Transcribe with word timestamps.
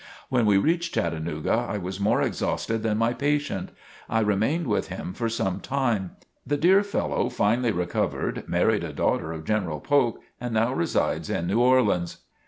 When 0.29 0.47
we 0.47 0.57
reached 0.57 0.95
Chattanooga 0.95 1.67
I 1.69 1.77
was 1.77 1.99
more 1.99 2.23
exhausted 2.23 2.81
than 2.81 2.97
my 2.97 3.13
patient. 3.13 3.69
I 4.09 4.21
remained 4.21 4.65
with 4.65 4.87
him 4.87 5.13
for 5.13 5.29
some 5.29 5.59
time. 5.59 6.13
The 6.43 6.57
dear 6.57 6.81
fellow 6.81 7.29
finally 7.29 7.71
recovered, 7.71 8.49
married 8.49 8.83
a 8.83 8.93
daughter 8.93 9.31
of 9.31 9.45
General 9.45 9.79
Polk, 9.79 10.19
and 10.39 10.55
now 10.55 10.73
resides 10.73 11.29
in 11.29 11.45
New 11.45 11.59
Orleans. 11.59 12.17